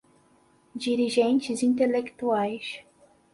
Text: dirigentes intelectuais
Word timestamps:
dirigentes 0.75 1.61
intelectuais 1.61 2.67